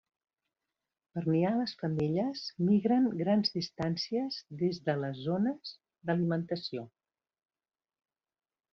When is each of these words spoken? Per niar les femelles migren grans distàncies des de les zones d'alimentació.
Per 1.17 1.21
niar 1.33 1.51
les 1.57 1.73
femelles 1.81 2.47
migren 2.71 3.07
grans 3.21 3.55
distàncies 3.59 4.41
des 4.65 4.83
de 4.91 4.99
les 5.05 5.23
zones 5.29 5.79
d'alimentació. 6.09 6.91